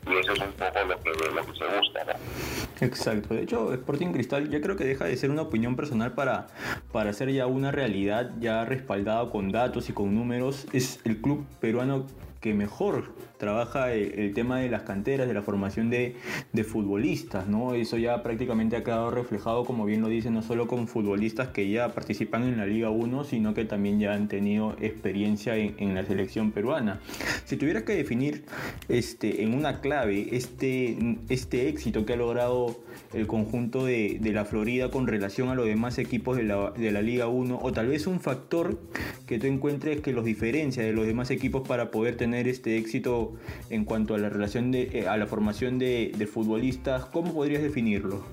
y 0.07 0.17
eso 0.17 0.33
es 0.33 0.39
un 0.39 0.51
poco 0.53 0.79
lo 0.87 0.99
que, 0.99 1.09
lo 1.09 1.45
que 1.45 1.57
se 1.57 1.77
busca. 1.77 2.03
¿no? 2.05 2.85
Exacto, 2.85 3.33
de 3.35 3.43
hecho 3.43 3.73
Sporting 3.73 4.11
Cristal 4.11 4.49
ya 4.49 4.59
creo 4.61 4.75
que 4.75 4.83
deja 4.83 5.05
de 5.05 5.15
ser 5.15 5.29
una 5.29 5.43
opinión 5.43 5.75
personal 5.75 6.13
para, 6.13 6.47
para 6.91 7.13
ser 7.13 7.31
ya 7.31 7.45
una 7.45 7.71
realidad 7.71 8.31
ya 8.39 8.65
respaldada 8.65 9.29
con 9.29 9.51
datos 9.51 9.89
y 9.89 9.93
con 9.93 10.15
números, 10.15 10.67
es 10.73 10.99
el 11.05 11.21
club 11.21 11.45
peruano 11.59 12.07
que 12.39 12.53
mejor 12.55 13.13
trabaja 13.41 13.91
el, 13.91 14.35
tema 14.35 14.59
de 14.59 14.69
las 14.69 14.83
canteras, 14.83 15.27
de 15.27 15.33
la 15.33 15.41
formación 15.41 15.89
de, 15.89 16.15
futbolistas, 16.63 17.47
¿no? 17.47 17.73
Eso 17.73 17.97
ya 17.97 18.21
prácticamente 18.21 18.75
ha 18.77 18.83
quedado 18.83 19.09
reflejado, 19.09 19.65
como 19.65 19.83
bien 19.85 20.01
lo 20.01 20.09
dicen, 20.09 20.35
no 20.35 20.43
solo 20.43 20.67
con 20.67 20.87
futbolistas 20.87 21.47
que 21.47 21.67
ya 21.67 21.89
participan 21.89 22.43
en 22.43 22.57
la 22.57 22.67
Liga 22.67 22.91
1, 22.91 23.23
sino 23.23 23.55
que 23.55 23.65
también 23.65 23.99
ya 23.99 24.13
han 24.13 24.27
tenido 24.27 24.75
experiencia 24.79 25.57
en, 25.57 25.95
la 25.95 26.05
selección 26.05 26.51
peruana. 26.51 26.99
Si 27.45 27.57
tuvieras 27.57 27.81
que 27.81 27.95
definir 27.95 28.45
este, 28.87 29.41
en 29.41 29.55
una 29.55 29.81
clave 29.81 30.35
este, 30.35 31.17
este 31.29 31.67
éxito 31.67 32.05
que 32.05 32.13
ha 32.13 32.17
logrado 32.17 32.79
el 33.13 33.25
conjunto 33.25 33.85
de, 33.85 34.19
la 34.21 34.45
Florida 34.45 34.91
con 34.91 35.07
relación 35.07 35.49
a 35.49 35.55
los 35.55 35.65
demás 35.65 35.97
equipos 35.97 36.37
de 36.37 36.43
la, 36.43 36.71
de 36.71 36.91
la 36.91 37.01
Liga 37.01 37.27
1, 37.27 37.59
o 37.61 37.71
tal 37.73 37.87
vez 37.87 38.05
un 38.05 38.19
factor 38.19 38.79
que 39.25 39.39
tú 39.39 39.47
encuentres 39.47 39.99
que 40.01 40.13
los 40.13 40.23
diferencia 40.23 40.83
de 40.83 40.93
los 40.93 41.07
demás 41.07 41.31
equipos 41.31 41.67
para 41.67 41.89
poder 41.89 42.15
tener 42.15 42.47
este 42.47 42.77
éxito 42.77 43.30
en 43.69 43.85
cuanto 43.85 44.15
a 44.15 44.17
la 44.17 44.29
relación 44.29 44.71
de, 44.71 44.83
eh, 44.93 45.07
a 45.07 45.17
la 45.17 45.27
formación 45.27 45.79
de, 45.79 46.29
futbolistas, 46.31 47.05
¿cómo 47.05 47.33
podrías 47.33 47.61
definirlo? 47.61 48.25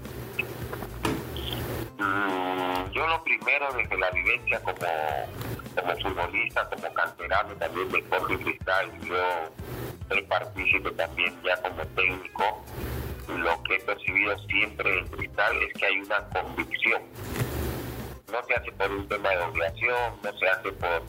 Mm, 1.98 2.90
yo 2.92 3.06
lo 3.06 3.24
primero 3.24 3.72
desde 3.76 3.98
la 3.98 4.10
vivencia 4.10 4.60
como, 4.60 4.76
como 5.74 5.96
futbolista, 6.00 6.68
como 6.68 6.94
canterano 6.94 7.54
también 7.54 7.88
de 7.90 8.02
Jorge 8.02 8.38
Cristal, 8.38 8.86
yo 9.02 9.16
soy 10.08 10.22
partícipe 10.22 10.90
también 10.92 11.34
ya 11.44 11.56
como 11.62 11.84
técnico, 11.94 12.64
lo 13.28 13.62
que 13.64 13.76
he 13.76 13.80
percibido 13.80 14.38
siempre 14.48 14.98
en 14.98 15.06
Cristal 15.08 15.56
es 15.62 15.72
que 15.74 15.86
hay 15.86 16.00
una 16.00 16.20
convicción. 16.28 17.02
No 18.32 18.44
se 18.44 18.54
hace 18.54 18.72
por 18.72 18.90
un 18.90 19.08
tema 19.08 19.30
de 19.30 19.38
obligación, 19.38 20.12
no 20.22 20.38
se 20.38 20.48
hace 20.48 20.72
por 20.72 21.02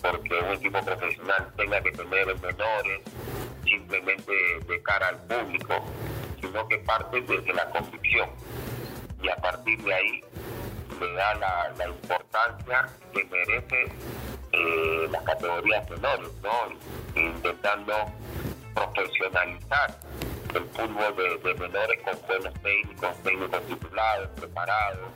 porque 0.00 0.38
un 0.40 0.52
equipo 0.52 0.80
profesional 0.82 1.52
tenga 1.56 1.80
que 1.82 1.92
tener 1.92 2.26
menores 2.26 3.02
simplemente 3.64 4.32
de 4.66 4.82
cara 4.82 5.08
al 5.08 5.22
público, 5.24 5.84
sino 6.40 6.68
que 6.68 6.78
parte 6.78 7.20
desde 7.22 7.52
la 7.52 7.68
convicción 7.70 8.30
y 9.22 9.28
a 9.28 9.36
partir 9.36 9.82
de 9.82 9.94
ahí 9.94 10.24
le 11.00 11.12
da 11.14 11.34
la, 11.34 11.86
importancia 11.86 12.88
que 13.12 13.24
merece 13.24 13.92
eh, 14.52 15.08
las 15.10 15.22
categorías 15.22 15.88
menores, 15.90 16.30
¿no? 16.42 17.20
intentando 17.20 17.94
profesionalizar 18.74 19.98
el 20.54 20.64
fútbol 20.70 21.16
de, 21.16 21.54
menores 21.54 22.00
con 22.02 22.26
buenos 22.26 22.54
técnicos, 22.62 23.22
técnicos 23.22 23.66
titulados, 23.66 24.28
preparados, 24.36 25.08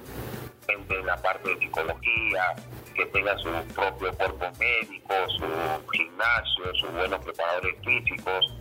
en 0.69 1.07
la 1.07 1.17
parte 1.19 1.51
de 1.51 1.59
psicología, 1.59 2.55
que 2.97 3.07
tenga 3.07 3.37
su 3.39 3.51
propio 3.75 4.13
cuerpo 4.15 4.47
médico, 4.59 5.15
su 5.29 5.91
gimnasio, 5.93 6.75
sus 6.81 6.91
buenos 6.93 7.25
preparadores 7.25 7.77
físicos. 7.85 8.55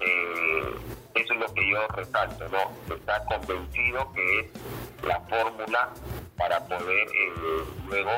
Eh, 0.00 0.74
eso 1.14 1.34
es 1.34 1.40
lo 1.40 1.54
que 1.54 1.70
yo 1.70 1.86
resalto, 1.88 2.44
¿no? 2.48 2.94
Está 2.94 3.24
convencido 3.24 4.12
que 4.12 4.40
es 4.40 4.46
la 5.04 5.20
fórmula 5.20 5.90
para 6.36 6.60
poder 6.66 7.08
eh, 7.08 7.64
luego 7.88 8.10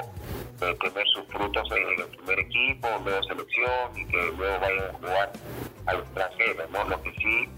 eh, 0.60 0.76
tener 0.80 1.06
sus 1.08 1.26
frutos 1.28 1.68
en, 1.72 2.00
el 2.00 2.06
primer 2.08 2.40
equipo, 2.40 2.88
luego 3.04 3.22
selección 3.22 3.96
y 3.96 4.06
que 4.06 4.32
luego 4.36 4.60
vayan 4.60 4.84
a 4.84 4.92
jugar 4.98 5.32
al 5.86 5.98
extranjero, 5.98 6.64
¿no? 6.72 6.84
Lo 6.84 7.02
que 7.02 7.12
sí 7.12 7.48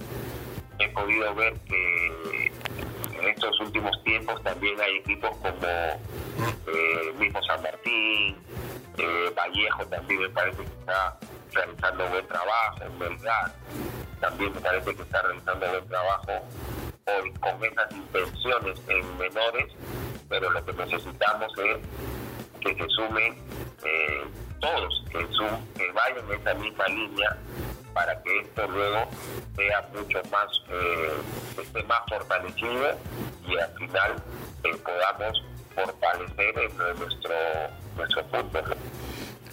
he 0.79 0.89
podido 0.89 1.35
ver 1.35 1.55
que 1.61 2.53
estos 3.29 3.61
últimos 3.61 4.03
tiempos 4.05 4.43
también 4.43 4.81
hay 4.81 4.97
equipos 4.97 5.31
como 5.39 5.69
eh, 5.69 7.13
mismo 7.19 7.43
San 7.43 7.63
Martín, 7.63 8.37
eh, 8.99 9.33
Vallejo 9.37 9.87
también 9.87 10.21
me 10.21 10.29
parece 10.31 10.59
que 10.59 10.81
está 10.81 11.19
realizando 11.53 12.09
buen 12.09 12.27
trabajo, 12.27 12.85
en 12.85 12.99
verdad. 12.99 13.55
También 14.21 14.53
me 14.55 14.61
parece 14.61 14.95
que 14.95 15.03
está 15.03 15.23
realizando 15.23 15.69
buen 15.69 15.89
trabajo 15.89 16.33
hoy 17.07 17.33
con 17.35 17.65
esas 17.65 17.93
intenciones 17.93 18.81
en 18.89 19.19
menores, 19.19 19.73
pero 20.29 20.51
lo 20.51 20.65
que 20.65 20.73
necesitamos 20.73 21.53
es 21.59 21.79
que 22.61 22.75
se 22.75 22.89
sumen 22.89 23.35
eh, 23.85 24.25
todos, 24.61 25.05
que, 25.11 25.19
que 25.77 25.93
vayan 25.93 26.31
en 26.31 26.41
esa 26.41 26.55
misma 26.55 26.87
línea 26.89 27.37
para 27.95 28.21
que 28.23 28.41
esto 28.41 28.67
luego 28.69 29.09
sea 29.57 29.89
mucho 29.95 30.21
más, 30.31 30.47
eh, 30.69 31.13
esté 31.63 31.83
más 31.85 32.01
fortalecido 32.09 32.99
y 33.49 33.57
al 33.57 33.73
final 33.75 34.23
eh, 34.65 34.77
podamos 34.85 35.43
fortalecer 35.75 36.75
nuestro, 36.99 37.35
nuestro 37.97 38.25
fútbol. 38.25 38.77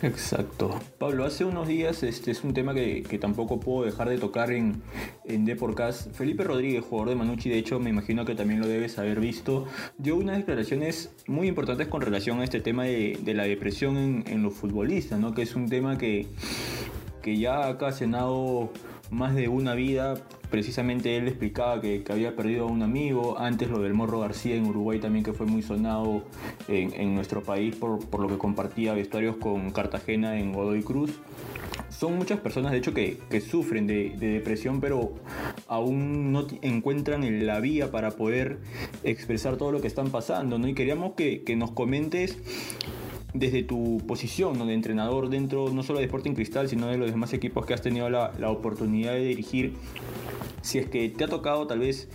Exacto. 0.03 0.79
Pablo, 1.00 1.24
hace 1.24 1.45
unos 1.45 1.67
días, 1.67 2.03
este 2.03 2.31
es 2.31 2.43
un 2.43 2.53
tema 2.53 2.74
que, 2.74 3.17
tampoco 3.19 3.60
puedo 3.60 3.86
dejar 3.86 4.10
de 4.10 4.17
tocar 4.17 4.51
en, 4.51 4.81
en 5.24 5.45
Deporcast. 5.45 6.12
Felipe 6.12 6.43
Rodríguez, 6.43 6.83
jugador 6.83 7.10
de 7.10 7.15
Manucci, 7.15 7.50
de 7.50 7.57
hecho 7.57 7.79
me 7.79 7.89
imagino 7.89 8.25
que 8.25 8.36
también 8.36 8.60
lo 8.60 8.67
debes 8.67 9.00
haber 9.00 9.22
visto, 9.22 9.65
dio 9.98 10.17
unas 10.17 10.38
declaraciones 10.38 11.15
muy 11.25 11.48
importantes 11.48 11.88
con 11.88 12.01
relación 12.01 12.41
a 12.41 12.43
este 12.43 12.60
tema 12.60 12.83
de, 12.83 13.17
la 13.33 13.43
depresión 13.43 13.98
en, 13.98 14.25
en, 14.27 14.43
los 14.43 14.53
futbolistas, 14.53 15.19
¿no? 15.19 15.33
que 15.33 15.43
es 15.43 15.55
un 15.55 15.69
tema 15.69 15.98
que 15.98 16.27
que 17.24 17.38
ya 17.38 17.63
ha 17.63 17.72
ocasionado 17.72 18.69
más 19.10 19.33
de 19.33 19.48
una 19.48 19.74
vida. 19.74 20.15
Precisamente 20.53 21.17
él 21.17 21.27
explicaba 21.27 21.81
que, 21.81 22.03
había 22.10 22.36
perdido 22.36 22.65
a 22.65 22.67
un 22.67 22.83
amigo. 22.83 23.39
Antes 23.39 23.72
lo 23.72 23.79
del 23.79 23.95
Morro 23.95 24.19
García 24.19 24.53
en 24.53 24.67
Uruguay 24.67 25.00
también 25.00 25.25
que 25.25 25.33
fue 25.33 25.48
muy 25.48 25.63
sonado 25.63 26.25
en, 26.67 27.15
nuestro 27.15 27.41
país 27.41 27.75
por, 27.75 28.19
lo 28.19 28.27
que 28.27 28.38
compartía 28.38 28.93
vestuarios 28.93 29.38
con 29.38 29.72
Cartagena 29.72 30.38
en 30.38 30.53
Godoy 30.53 30.83
Cruz. 30.83 31.10
Son 31.89 32.15
muchas 32.15 32.39
personas 32.39 32.72
de 32.72 32.77
hecho 32.77 32.93
que, 32.93 33.17
sufren 33.41 33.88
de, 33.88 34.13
depresión 34.15 34.79
pero 34.79 35.15
aún 35.67 36.31
no 36.31 36.45
encuentran 36.62 37.48
la 37.48 37.60
vía 37.60 37.89
para 37.89 38.12
poder 38.12 38.60
expresar 39.03 39.57
todo 39.57 39.72
lo 39.72 39.81
que 39.81 39.88
están 39.88 40.12
pasando. 40.12 40.60
¿no? 40.60 40.67
Y 40.67 40.75
queríamos 40.75 41.13
que, 41.15 41.41
que 41.41 41.55
nos 41.55 41.72
comentes 41.72 42.38
desde 43.33 43.63
tu 43.63 44.01
posición 44.07 44.65
de 44.65 44.73
entrenador 44.73 45.29
dentro 45.29 45.69
no 45.69 45.83
solo 45.83 45.99
de 45.99 46.05
Sporting 46.05 46.33
Cristal, 46.33 46.69
sino 46.69 46.87
de 46.87 46.97
los 46.97 47.11
demás 47.11 47.33
equipos 47.33 47.65
que 47.65 47.73
has 47.73 47.81
tenido 47.81 48.09
la, 48.09 48.31
oportunidad 48.49 49.13
de 49.13 49.25
dirigir, 49.25 49.73
si 50.61 50.77
es 50.77 50.87
que 50.87 51.09
te 51.09 51.23
ha 51.23 51.27
tocado 51.27 51.65
tal 51.67 51.79
vez 51.79 52.07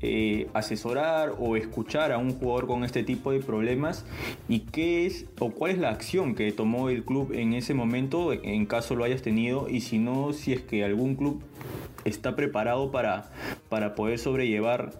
eh, 0.00 0.48
asesorar 0.54 1.34
o 1.38 1.56
escuchar 1.56 2.12
a 2.12 2.18
un 2.18 2.32
jugador 2.32 2.66
con 2.66 2.84
este 2.84 3.02
tipo 3.02 3.32
de 3.32 3.40
problemas 3.40 4.06
y 4.48 4.60
qué 4.60 5.06
es 5.06 5.26
o 5.38 5.50
cuál 5.50 5.72
es 5.72 5.78
la 5.78 5.90
acción 5.90 6.34
que 6.34 6.50
tomó 6.52 6.88
el 6.88 7.04
club 7.04 7.32
en 7.34 7.52
ese 7.52 7.74
momento 7.74 8.32
en 8.32 8.64
caso 8.66 8.94
lo 8.94 9.04
hayas 9.04 9.22
tenido 9.22 9.68
y 9.68 9.80
si 9.80 9.98
no, 9.98 10.32
si 10.32 10.52
es 10.52 10.62
que 10.62 10.84
algún 10.84 11.16
club 11.16 11.42
está 12.04 12.36
preparado 12.36 12.90
para, 12.90 13.30
para 13.68 13.94
poder 13.94 14.18
sobrellevar 14.18 14.92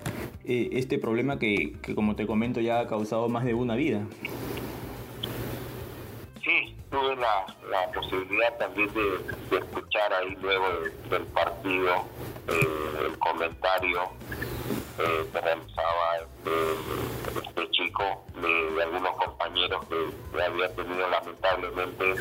eh, 0.45 0.71
este 0.73 0.99
problema 0.99 1.39
que, 1.39 1.75
que 1.81 1.95
como 1.95 2.17
te 2.17 2.27
comento 2.27 2.61
ya 2.61 2.81
ha 2.81 2.87
causado 2.87 3.29
más 3.29 3.45
de 3.45 3.55
una 3.55 3.77
vida 3.77 4.07
también 8.59 8.93
de, 8.95 9.59
escuchar 9.59 10.13
ahí 10.15 10.37
luego 10.41 10.67
del 11.11 11.23
partido 11.27 12.05
eh, 12.49 13.07
el 13.07 13.19
comentario 13.19 14.03
eh, 14.99 15.29
que 15.33 15.41
realizaba 15.41 16.19
este, 16.19 17.49
este 17.49 17.71
chico 17.71 18.25
de, 18.41 18.83
algunos 18.83 19.17
compañeros 19.17 19.85
que, 19.87 20.43
había 20.43 20.75
tenido 20.75 21.09
lamentablemente 21.09 22.13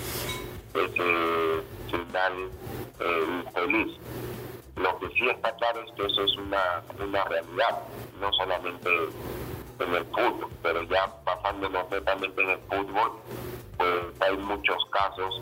ese 0.73 1.63
final 1.89 2.33
eh, 2.99 3.43
infeliz. 3.45 3.97
Lo 4.75 4.99
que 4.99 5.07
sí 5.09 5.29
está 5.29 5.55
claro 5.55 5.81
es 5.81 5.91
que 5.93 6.05
eso 6.05 6.23
es 6.23 6.35
una, 6.37 6.81
una 6.99 7.23
realidad, 7.25 7.79
no 8.19 8.31
solamente 8.33 8.89
en 9.79 9.95
el 9.95 10.05
fútbol, 10.05 10.49
pero 10.61 10.83
ya 10.83 11.07
pasándonos 11.23 11.89
netamente 11.89 12.41
en 12.41 12.49
el 12.49 12.59
fútbol, 12.59 13.11
pues 13.77 14.21
hay 14.21 14.37
muchos 14.37 14.85
casos 14.91 15.41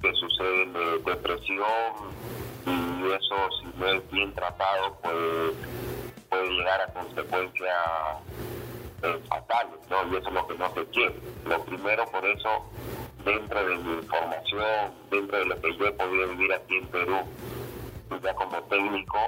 que 0.00 0.12
suceden 0.14 0.72
de 0.72 0.98
depresión 0.98 1.94
y 2.66 3.12
eso 3.12 3.36
si 3.60 3.78
no 3.78 3.86
es 3.88 4.10
bien 4.10 4.32
tratado 4.34 4.98
pues 5.02 5.54
puede 6.28 6.50
llegar 6.50 6.80
a 6.80 6.92
consecuencias 6.92 7.76
eh, 9.02 9.20
fatales, 9.28 9.78
¿no? 9.88 10.12
Y 10.12 10.16
eso 10.16 10.28
es 10.28 10.34
lo 10.34 10.46
que 10.46 10.54
no 10.58 10.74
se 10.74 10.84
quiere. 10.86 11.14
Lo 11.46 11.64
primero 11.64 12.04
por 12.06 12.24
eso, 12.24 12.70
dentro 13.24 13.66
de 13.66 13.76
mi 13.76 13.92
información, 13.94 14.92
dentro 15.10 15.38
de 15.38 15.44
lo 15.46 15.60
que 15.60 15.76
yo 15.76 15.86
he 15.86 15.92
podido 15.92 16.28
vivir 16.28 16.52
aquí 16.52 16.76
en 16.76 16.86
Perú, 16.88 17.16
ya 18.22 18.34
como 18.34 18.60
técnico 18.64 19.18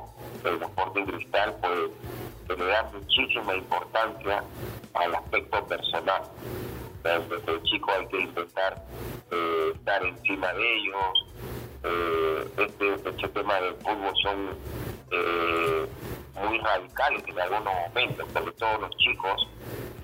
del 0.42 0.60
Sporting 0.62 1.04
Cristal, 1.04 1.56
pues 1.60 1.90
se 2.46 2.56
le 2.56 2.64
da 2.64 2.90
muchísima 2.92 3.54
importancia 3.54 4.42
al 4.94 5.14
aspecto 5.14 5.64
personal. 5.66 6.22
Desde 7.02 7.52
el 7.52 7.62
chico 7.62 7.90
hay 7.92 8.06
que 8.08 8.20
intentar 8.20 8.84
eh, 9.30 9.72
estar 9.74 10.04
encima 10.04 10.52
de 10.52 10.76
ellos. 10.76 11.26
Eh, 11.82 12.48
este, 12.58 12.94
este 12.94 13.28
tema 13.28 13.58
del 13.60 13.74
fútbol 13.76 14.14
son 14.22 14.48
eh, 15.10 15.86
muy 16.34 16.58
radicales 16.58 17.22
en 17.26 17.40
algunos 17.40 17.74
momentos, 17.88 18.26
sobre 18.32 18.52
todo 18.52 18.78
los 18.78 18.96
chicos. 18.98 19.48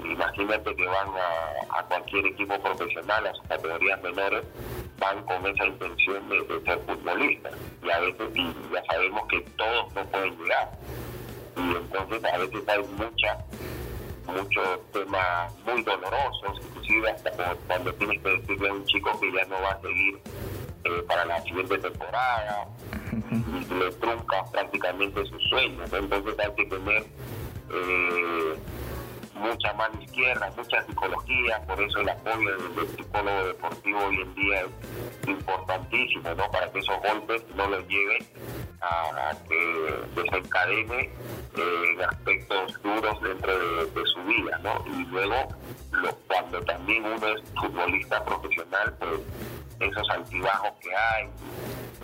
Imagínate 0.05 0.75
que 0.75 0.87
van 0.87 1.09
a, 1.69 1.83
cualquier 1.85 2.27
equipo 2.27 2.59
profesional, 2.61 3.27
a 3.27 3.35
sus 3.35 3.47
categorías 3.47 4.03
menores, 4.03 4.45
van 4.99 5.23
con 5.25 5.47
esa 5.47 5.67
intención 5.67 6.29
de, 6.31 6.61
ser 6.65 6.79
futbolistas. 6.87 7.53
Y 7.83 7.91
a 7.91 8.01
veces 8.01 8.31
y 8.35 8.55
ya 8.73 8.83
sabemos 8.91 9.23
que 9.29 9.41
todos 9.59 9.93
no 9.95 10.05
pueden 10.07 10.39
llegar. 10.39 10.71
Y 11.57 11.77
entonces 11.77 12.25
a 12.25 12.39
veces 12.39 12.69
hay 12.69 12.83
mucha 12.97 13.39
muchos 14.27 14.93
temas 14.93 15.53
muy 15.65 15.83
dolorosos, 15.83 16.61
inclusive 16.87 17.11
hasta 17.11 17.55
cuando 17.67 17.93
tienes 17.95 18.23
que 18.23 18.29
decirle 18.31 18.69
a 18.69 18.73
un 18.73 18.85
chico 18.87 19.21
que 19.21 19.33
ya 19.33 19.45
no 19.47 19.61
va 19.61 19.71
a 19.73 19.81
seguir 19.81 20.19
eh, 20.85 21.03
para 21.07 21.25
la 21.25 21.43
siguiente 21.43 21.79
temporada, 21.79 22.69
y 23.13 23.75
le 23.75 23.91
trunca 23.93 24.45
prácticamente 24.53 25.25
sus 25.27 25.43
sueños. 25.49 25.93
Entonces 25.93 26.35
hay 26.39 26.55
que 26.55 26.65
tener 26.67 27.05
eh, 27.71 28.55
mucha 29.35 29.73
mano 29.75 30.01
izquierda, 30.01 30.53
mucha 30.57 30.83
psicología, 30.85 31.63
por 31.67 31.81
eso 31.83 32.01
el 32.01 32.09
apoyo 32.09 32.57
del, 32.57 32.89
psicólogo 32.97 33.47
deportivo 33.47 33.99
hoy 34.07 34.21
en 34.21 34.35
día 34.35 34.61
es 34.61 35.29
importantísimo, 35.29 36.35
¿no? 36.35 36.51
Para 36.51 36.71
que 36.71 36.79
esos 36.79 36.97
golpes 37.03 37.43
no 37.55 37.69
los 37.69 37.87
lleven 37.89 38.27
a, 38.87 39.33
que 39.49 39.95
desencadene 40.15 41.11
eh, 41.57 42.05
aspectos 42.09 42.83
duros 42.83 43.21
dentro 43.23 43.59
de, 43.87 44.07
su 44.07 44.23
vida, 44.25 44.59
¿no? 44.59 44.85
Y 44.87 45.05
luego, 45.07 45.49
lo, 45.93 46.15
cuando 46.29 46.61
también 46.63 47.05
uno 47.05 47.27
es 47.29 47.43
futbolista 47.61 48.25
profesional, 48.25 48.95
pues 48.99 49.21
esos 49.81 50.11
altibajos 50.11 50.73
que 50.81 50.95
hay, 50.95 51.25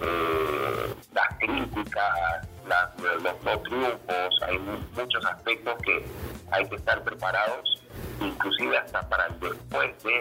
eh, 0.03 0.95
las 1.13 1.39
críticas, 1.39 2.49
los 3.23 3.45
no 3.45 3.59
triunfos, 3.61 4.43
hay 4.43 4.59
muchos 4.97 5.25
aspectos 5.27 5.75
que 5.83 6.05
hay 6.51 6.69
que 6.69 6.77
estar 6.77 7.03
preparados, 7.03 7.83
inclusive 8.21 8.79
hasta 8.79 9.09
para 9.09 9.29
después 9.29 10.03
de 10.03 10.19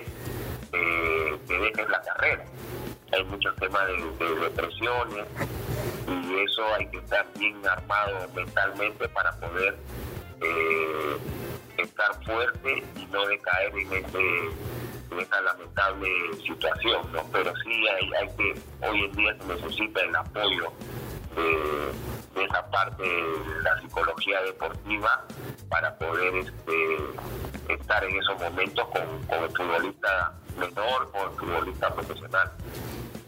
eh, 0.74 1.39
que 1.48 1.58
dejes 1.58 1.89
la 1.89 2.01
carrera. 2.01 2.46
Hay 3.13 3.24
muchos 3.25 3.56
temas 3.58 3.88
de, 3.88 4.36
depresiones 4.36 5.25
y 5.38 5.80
eso 6.43 6.63
hay 6.75 6.88
que 6.88 6.98
estar 6.98 7.25
bien 7.38 7.65
armado 7.67 8.27
mentalmente 8.36 9.07
para 9.10 9.31
poder 9.39 9.77
eh, 10.41 11.17
estar 11.77 12.24
fuerte 12.24 12.83
y 12.95 13.05
no 13.07 13.25
decaer 13.27 13.75
en 13.75 13.93
este 13.93 14.50
en 15.12 15.19
esta 15.19 15.41
lamentable 15.41 16.07
situación, 16.45 17.12
¿no? 17.12 17.24
Pero 17.31 17.53
sí 17.63 17.88
hay, 17.89 18.12
hay 18.13 18.36
que, 18.38 18.88
hoy 18.88 19.03
en 19.03 19.12
día 19.12 19.38
se 19.38 19.45
necesita 19.45 20.01
el 20.01 20.15
apoyo 20.15 20.71
de, 21.36 22.43
esa 22.45 22.65
parte 22.71 23.03
de 23.03 23.62
la 23.62 23.79
psicología 23.81 24.41
deportiva 24.43 25.25
para 25.69 25.93
poder 25.98 26.33
este, 26.36 26.98
estar 27.74 28.03
en 28.05 28.17
esos 28.17 28.39
momentos 28.39 28.88
con, 28.88 29.24
con 29.27 29.43
el 29.43 29.50
futbolista 29.50 30.33
menor 30.57 31.12
o 31.13 31.25
el 31.25 31.31
futbolista 31.38 31.93
profesional. 31.93 32.51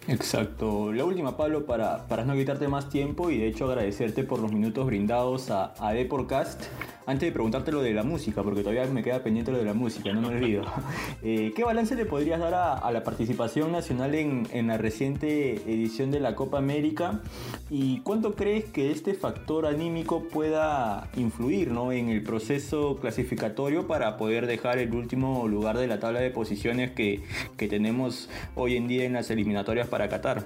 Exacto. 0.08 0.92
La 0.92 1.06
última, 1.06 1.38
Pablo, 1.38 1.66
para, 1.66 2.08
para 2.08 2.26
no 2.26 2.34
quitarte 2.34 2.68
más 2.68 2.90
tiempo 2.90 3.32
y 3.32 3.38
de 3.38 3.48
hecho 3.48 3.66
agradecerte 3.66 4.24
por 4.24 4.40
los 4.40 4.52
minutos 4.52 4.86
brindados 4.86 5.50
a, 5.50 5.74
a 5.80 5.94
Deporcast. 5.94 6.64
Antes 7.06 7.28
de 7.28 7.34
preguntarte 7.34 7.72
lo 7.74 7.82
de 7.82 7.94
la 7.94 8.04
música, 8.04 8.44
porque 8.44 8.62
todavía 8.62 8.86
me 8.86 9.04
queda 9.04 9.22
pendiente 9.22 9.52
lo 9.52 9.58
de 9.58 9.66
la 9.66 9.74
música, 9.74 10.14
no 10.14 10.22
me 10.22 10.28
olvido. 10.28 10.64
Eh, 11.26 11.54
¿Qué 11.56 11.64
balance 11.64 11.96
le 11.96 12.06
podrías 12.06 12.40
dar 12.40 12.54
a, 12.54 12.92
la 12.92 13.04
participación 13.04 13.72
nacional 13.72 14.14
en, 14.14 14.46
en, 14.52 14.68
la 14.68 14.78
reciente 14.78 15.54
edición 15.54 16.12
de 16.12 16.20
la 16.20 16.36
Copa 16.36 16.58
América? 16.58 17.22
¿Y 17.70 18.02
cuánto 18.02 18.36
crees 18.36 18.66
que 18.66 18.92
este 18.92 19.14
factor 19.14 19.66
anímico 19.66 20.24
pueda 20.24 21.10
influir 21.16 21.72
¿no? 21.72 21.94
en 21.94 22.10
el 22.10 22.24
proceso 22.24 22.98
clasificatorio 22.98 23.88
para 23.88 24.18
poder 24.18 24.48
dejar 24.48 24.80
el 24.80 24.94
último 24.94 25.48
lugar 25.48 25.78
de 25.78 25.88
la 25.88 26.00
tabla 26.00 26.20
de 26.20 26.30
posiciones 26.30 26.92
que, 26.92 27.24
que 27.56 27.68
tenemos 27.70 28.30
hoy 28.56 28.76
en 28.76 28.90
día 28.90 29.06
en 29.06 29.14
las 29.14 29.32
eliminatorias 29.32 29.88
para 29.94 30.10
Qatar? 30.10 30.44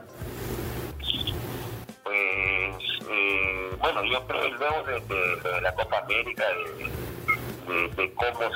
Pues, 2.04 2.18
eh, 3.10 3.72
bueno, 3.80 4.04
yo 4.04 4.28
creo 4.28 4.50
luego 4.50 4.84
de, 4.84 5.62
la 5.62 5.74
Copa 5.74 6.00
América, 6.00 6.44
de, 7.66 8.14
cómo 8.16 8.52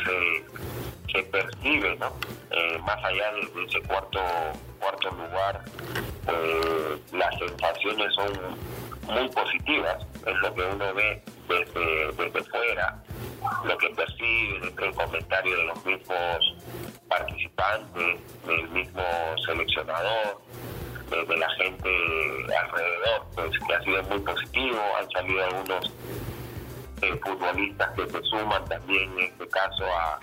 se, 1.13 1.23
percibe, 1.23 1.95
¿no? 1.95 2.13
Eh, 2.51 2.77
más 2.79 2.97
allá 3.05 3.31
de, 3.31 3.63
ese 3.63 3.81
cuarto 3.83 4.19
cuarto 4.81 5.11
lugar, 5.11 5.61
eh, 6.27 6.97
las 7.13 7.39
sensaciones 7.39 8.13
son 8.13 8.33
muy 9.03 9.29
positivas, 9.29 10.05
es 10.25 10.35
lo 10.41 10.53
que 10.53 10.61
uno 10.61 10.93
ve 10.93 11.23
desde, 11.47 12.11
desde 12.17 12.43
fuera, 12.49 13.01
lo 13.63 13.77
que 13.77 13.89
percibe 13.91 14.59
del 14.75 14.93
comentario 14.93 15.55
de 15.55 15.63
los 15.63 15.85
mismos 15.85 16.55
participantes, 17.11 18.19
del 18.45 18.69
mismo 18.69 19.03
seleccionador, 19.45 20.41
de, 21.11 21.37
la 21.37 21.49
gente 21.51 21.89
alrededor, 22.57 23.25
pues 23.35 23.51
que 23.67 23.73
ha 23.73 23.83
sido 23.83 24.03
muy 24.03 24.19
positivo, 24.19 24.79
han 24.97 25.11
salido 25.11 25.43
algunos 25.45 25.91
eh, 27.01 27.19
futbolistas 27.23 27.89
que 27.91 28.09
se 28.09 28.23
suman 28.23 28.63
también 28.65 29.11
en 29.17 29.25
este 29.25 29.47
caso 29.49 29.83
a, 29.85 30.19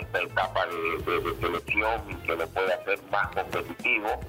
esta 0.00 0.22
etapa 0.22 0.66
de, 0.66 1.36
selección 1.40 2.02
y 2.10 2.14
que 2.26 2.36
lo 2.36 2.48
puede 2.48 2.72
hacer 2.72 2.98
más 3.10 3.28
competitivo. 3.28 4.20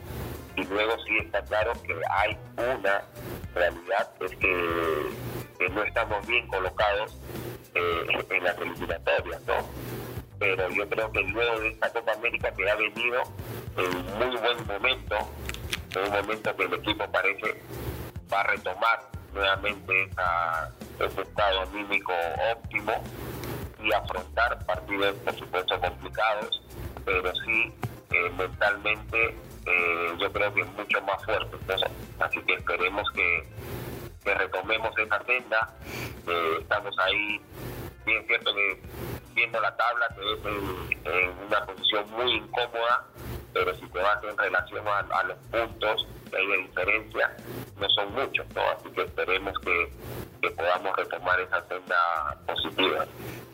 Y 0.55 0.63
luego 0.65 0.93
sí 1.05 1.17
está 1.19 1.41
claro 1.45 1.73
que 1.83 1.95
hay 2.09 2.37
una 2.57 3.01
realidad, 3.55 4.09
es 4.19 4.35
que, 4.35 5.69
no 5.71 5.83
estamos 5.83 6.25
bien 6.25 6.47
colocados 6.47 7.17
eh, 7.75 8.23
en 8.29 8.43
las 8.43 8.57
eliminatorias, 8.57 9.41
¿no? 9.45 9.55
Pero 10.39 10.69
yo 10.69 10.87
creo 10.89 11.11
que 11.11 11.21
luego 11.21 11.59
de 11.59 11.69
esta 11.69 11.89
Copa 11.91 12.13
América 12.13 12.51
que 12.51 12.69
ha 12.69 12.75
venido 12.75 13.23
en 13.77 14.17
muy 14.17 14.37
buen 14.37 14.67
momento, 14.67 15.17
en 15.95 16.03
un 16.03 16.11
momento 16.11 16.55
que 16.55 16.63
el 16.63 16.73
equipo 16.73 17.11
parece 17.11 17.61
va 18.31 18.41
a 18.41 18.43
retomar 18.43 18.99
nuevamente 19.33 20.03
esa, 20.03 20.71
ese 20.99 21.21
estado 21.21 21.61
anímico 21.61 22.13
óptimo 22.51 23.03
y 23.81 23.93
afrontar 23.93 24.65
partidos 24.65 25.15
por 25.17 25.35
supuesto 25.37 25.79
complicados, 25.79 26.61
pero 27.05 27.33
sí 27.45 27.73
eh, 28.11 28.29
mentalmente 28.37 29.35
eh, 29.65 30.13
yo 30.19 30.31
creo 30.31 30.53
que 30.53 30.63
mucho 30.63 31.01
más 31.01 31.23
fuerte. 31.25 31.57
Así 32.19 32.39
que 32.41 32.53
esperemos 32.55 33.07
que, 33.11 33.43
que 34.23 34.33
retomemos 34.33 34.97
esa 34.97 35.23
senda. 35.25 35.75
Eh, 36.27 36.57
estamos 36.61 36.95
ahí, 36.99 37.39
bien 38.05 38.25
cierto 38.27 38.53
que 38.53 38.81
viendo 39.33 39.59
la 39.61 39.75
tabla 39.75 40.07
te 40.09 40.21
ves 40.21 40.39
en 41.05 41.47
una 41.47 41.65
posición 41.65 42.11
muy 42.11 42.33
incómoda 42.33 43.05
pero 43.53 43.73
si 43.75 43.85
te 43.87 43.99
vas 43.99 44.23
en 44.23 44.37
relación 44.37 44.83
a, 44.87 45.23
los 45.23 45.37
puntos 45.51 46.07
que 46.29 46.37
hay 46.37 46.63
diferencia, 46.63 47.35
no 47.79 47.89
son 47.89 48.13
muchos, 48.13 48.45
¿no? 48.55 48.61
Así 48.77 48.89
que 48.89 49.01
esperemos 49.01 49.53
que, 49.59 49.89
podamos 50.55 50.95
retomar 50.95 51.39
esa 51.41 51.65
senda 51.67 52.37
positiva. 52.47 53.05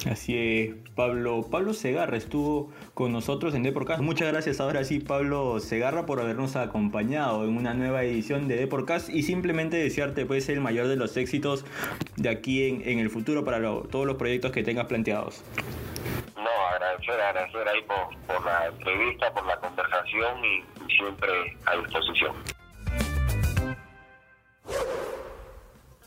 Así 0.09 0.37
es, 0.37 0.75
Pablo. 0.95 1.47
Pablo 1.49 1.73
Segarra 1.73 2.15
estuvo 2.15 2.71
con 2.93 3.11
nosotros 3.11 3.55
en 3.55 3.63
Deporcast. 3.63 4.01
Muchas 4.01 4.31
gracias 4.31 4.59
ahora 4.59 4.83
sí, 4.83 4.99
Pablo 4.99 5.59
Segarra, 5.59 6.05
por 6.05 6.19
habernos 6.19 6.55
acompañado 6.55 7.43
en 7.43 7.57
una 7.57 7.73
nueva 7.73 8.03
edición 8.03 8.47
de 8.47 8.57
Deporcast 8.57 9.09
y 9.09 9.23
simplemente 9.23 9.77
desearte 9.77 10.25
pues 10.25 10.47
el 10.49 10.61
mayor 10.61 10.87
de 10.87 10.95
los 10.95 11.17
éxitos 11.17 11.65
de 12.17 12.29
aquí 12.29 12.81
en, 12.85 12.99
el 12.99 13.09
futuro 13.09 13.43
para 13.43 13.59
todos 13.59 14.05
los 14.05 14.17
proyectos 14.17 14.51
que 14.51 14.63
tengas 14.63 14.85
planteados 14.85 15.43
agradecer, 16.95 17.21
agradecer 17.21 17.67
ahí 17.67 17.81
por, 17.83 18.45
la 18.45 18.67
entrevista, 18.67 19.33
por 19.33 19.45
la 19.45 19.57
conversación 19.57 20.45
y 20.45 20.93
siempre 20.95 21.57
a 21.65 21.75
disposición. 21.77 22.35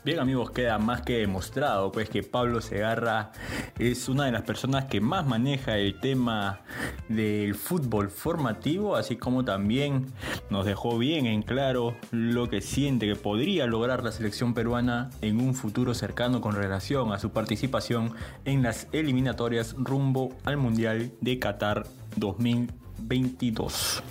Bien 0.05 0.19
amigos, 0.19 0.51
queda 0.51 0.79
más 0.79 1.01
que 1.01 1.17
demostrado 1.17 1.91
pues 1.91 2.09
que 2.09 2.23
Pablo 2.23 2.61
Segarra 2.61 3.33
es 3.77 4.07
una 4.07 4.25
de 4.25 4.31
las 4.31 4.43
personas 4.43 4.85
que 4.85 5.01
más 5.01 5.27
maneja 5.27 5.77
el 5.77 5.99
tema 5.99 6.61
del 7.09 7.53
fútbol 7.53 8.09
formativo, 8.09 8.95
así 8.95 9.17
como 9.17 9.43
también 9.43 10.05
nos 10.49 10.65
dejó 10.65 10.97
bien 10.97 11.25
en 11.25 11.41
claro 11.41 11.97
lo 12.11 12.47
que 12.47 12.61
siente 12.61 13.07
que 13.07 13.17
podría 13.17 13.67
lograr 13.67 14.01
la 14.01 14.13
selección 14.13 14.53
peruana 14.53 15.09
en 15.21 15.41
un 15.41 15.53
futuro 15.53 15.93
cercano 15.93 16.39
con 16.39 16.55
relación 16.55 17.11
a 17.11 17.19
su 17.19 17.31
participación 17.31 18.13
en 18.45 18.63
las 18.63 18.87
eliminatorias 18.93 19.75
rumbo 19.77 20.29
al 20.45 20.55
Mundial 20.55 21.11
de 21.19 21.39
Qatar 21.39 21.83
2022. 22.15 22.88
2022. 22.99 24.03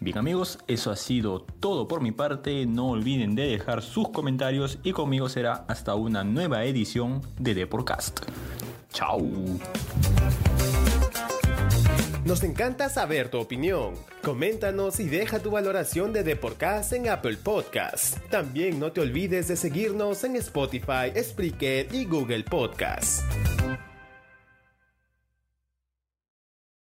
Bien 0.00 0.18
amigos, 0.18 0.58
eso 0.68 0.90
ha 0.90 0.96
sido 0.96 1.40
todo 1.40 1.88
por 1.88 2.00
mi 2.00 2.12
parte. 2.12 2.66
No 2.66 2.90
olviden 2.90 3.34
de 3.34 3.48
dejar 3.48 3.82
sus 3.82 4.10
comentarios 4.10 4.78
y 4.82 4.92
conmigo 4.92 5.28
será 5.28 5.64
hasta 5.68 5.94
una 5.94 6.24
nueva 6.24 6.64
edición 6.64 7.22
de 7.38 7.54
Deporcast. 7.54 8.20
Chao. 8.92 9.20
Nos 12.24 12.42
encanta 12.42 12.90
saber 12.90 13.30
tu 13.30 13.38
opinión. 13.38 13.94
Coméntanos 14.22 15.00
y 15.00 15.08
deja 15.08 15.38
tu 15.38 15.50
valoración 15.50 16.12
de 16.12 16.22
Deporcast 16.22 16.92
en 16.92 17.08
Apple 17.08 17.38
Podcasts. 17.38 18.20
También 18.28 18.78
no 18.78 18.92
te 18.92 19.00
olvides 19.00 19.48
de 19.48 19.56
seguirnos 19.56 20.22
en 20.24 20.36
Spotify, 20.36 21.10
Spreaker 21.18 21.88
y 21.90 22.04
Google 22.04 22.44
Podcasts. 22.44 23.24